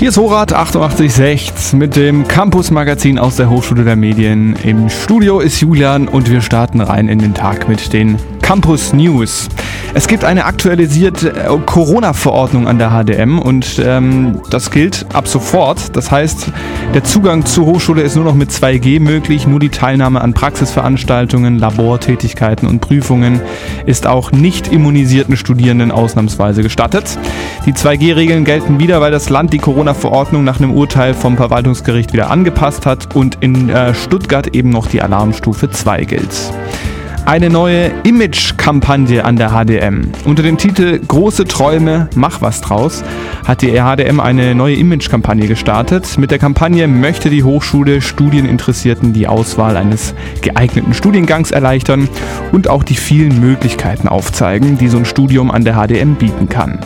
[0.00, 4.56] Hier ist Horat 886 mit dem Campus Magazin aus der Hochschule der Medien.
[4.64, 9.48] Im Studio ist Julian und wir starten rein in den Tag mit den Campus News.
[9.92, 15.96] Es gibt eine aktualisierte äh, Corona-Verordnung an der HDM und ähm, das gilt ab sofort.
[15.96, 16.52] Das heißt,
[16.94, 19.48] der Zugang zur Hochschule ist nur noch mit 2G möglich.
[19.48, 23.40] Nur die Teilnahme an Praxisveranstaltungen, Labortätigkeiten und Prüfungen
[23.84, 27.18] ist auch nicht immunisierten Studierenden ausnahmsweise gestattet.
[27.66, 32.30] Die 2G-Regeln gelten wieder, weil das Land die Corona-Verordnung nach einem Urteil vom Verwaltungsgericht wieder
[32.30, 36.52] angepasst hat und in äh, Stuttgart eben noch die Alarmstufe 2 gilt
[37.26, 40.10] eine neue Image-Kampagne an der HDM.
[40.24, 43.02] Unter dem Titel Große Träume, mach was draus
[43.50, 46.18] hat die HDM eine neue Image-Kampagne gestartet.
[46.18, 52.08] Mit der Kampagne möchte die Hochschule Studieninteressierten die Auswahl eines geeigneten Studiengangs erleichtern
[52.52, 56.78] und auch die vielen Möglichkeiten aufzeigen, die so ein Studium an der HDM bieten kann.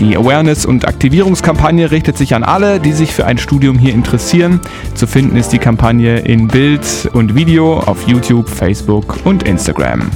[0.00, 4.60] Die Awareness- und Aktivierungskampagne richtet sich an alle, die sich für ein Studium hier interessieren.
[4.94, 10.10] Zu finden ist die Kampagne in Bild und Video auf YouTube, Facebook und Instagram.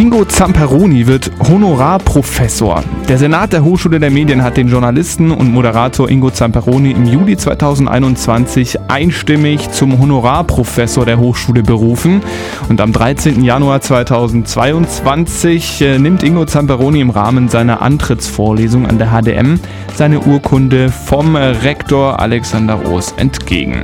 [0.00, 2.82] Ingo Zamperoni wird Honorarprofessor.
[3.06, 7.36] Der Senat der Hochschule der Medien hat den Journalisten und Moderator Ingo Zamperoni im Juli
[7.36, 12.22] 2021 einstimmig zum Honorarprofessor der Hochschule berufen.
[12.70, 13.44] Und am 13.
[13.44, 19.60] Januar 2022 äh, nimmt Ingo Zamperoni im Rahmen seiner Antrittsvorlesung an der HDM
[19.96, 23.82] seine Urkunde vom Rektor Alexander Roos entgegen.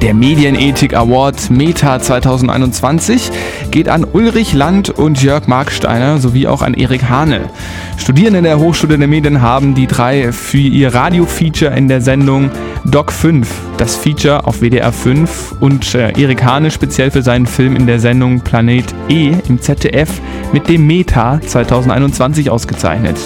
[0.00, 3.32] Der Medienethik Award Meta 2021
[3.72, 7.50] geht an Ulrich Land und Jörg Marksteiner sowie auch an Erik Hane.
[7.96, 12.50] Studierende der Hochschule der Medien haben die drei für ihr Radio-Feature in der Sendung
[12.84, 17.74] Doc 5, das Feature auf WDR 5 und äh, Erik Hane speziell für seinen Film
[17.74, 20.20] in der Sendung Planet E im ZDF
[20.52, 23.18] mit dem Meta 2021 ausgezeichnet.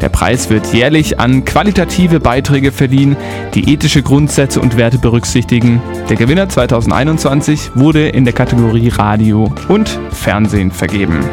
[0.00, 3.16] Der Preis wird jährlich an qualitative Beiträge verliehen,
[3.54, 5.82] die ethische Grundsätze und Werte berücksichtigen.
[6.08, 11.24] Der Gewinner 2021 wurde in der Kategorie Radio und Fernsehen vergeben.